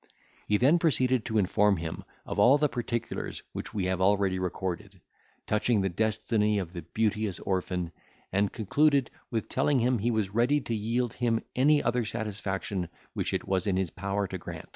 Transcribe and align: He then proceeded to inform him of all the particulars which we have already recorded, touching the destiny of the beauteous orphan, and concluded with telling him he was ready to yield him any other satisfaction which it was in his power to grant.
He 0.47 0.57
then 0.57 0.79
proceeded 0.79 1.25
to 1.25 1.37
inform 1.37 1.77
him 1.77 2.03
of 2.25 2.39
all 2.39 2.57
the 2.57 2.67
particulars 2.67 3.43
which 3.53 3.71
we 3.71 3.85
have 3.85 4.01
already 4.01 4.39
recorded, 4.39 4.99
touching 5.45 5.81
the 5.81 5.89
destiny 5.89 6.57
of 6.57 6.73
the 6.73 6.81
beauteous 6.81 7.37
orphan, 7.41 7.91
and 8.33 8.51
concluded 8.51 9.11
with 9.29 9.47
telling 9.47 9.77
him 9.77 9.99
he 9.99 10.09
was 10.09 10.33
ready 10.33 10.59
to 10.61 10.73
yield 10.73 11.13
him 11.13 11.41
any 11.55 11.83
other 11.83 12.03
satisfaction 12.03 12.89
which 13.13 13.31
it 13.31 13.47
was 13.47 13.67
in 13.67 13.77
his 13.77 13.91
power 13.91 14.25
to 14.25 14.39
grant. 14.39 14.69